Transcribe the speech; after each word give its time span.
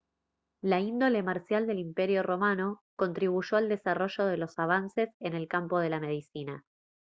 la 0.63 0.79
índole 0.79 1.21
marcial 1.21 1.67
del 1.67 1.77
imperio 1.77 2.23
romano 2.23 2.81
contribuyó 2.95 3.55
al 3.57 3.69
desarrollo 3.69 4.25
de 4.25 4.37
los 4.37 4.57
avances 4.57 5.09
en 5.19 5.35
el 5.35 5.47
campo 5.47 5.77
de 5.77 5.89
la 5.91 5.99
medicina 5.99 6.65